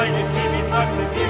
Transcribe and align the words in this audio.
meine 0.00 0.24
Kimi, 0.32 0.62
meine 0.70 1.04
Kimi. 1.12 1.29